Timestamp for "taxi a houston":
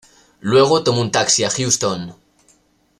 1.11-2.15